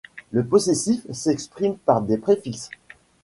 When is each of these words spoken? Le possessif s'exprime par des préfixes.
Le 0.31 0.43
possessif 0.43 1.05
s'exprime 1.11 1.77
par 1.77 2.01
des 2.01 2.17
préfixes. 2.17 2.71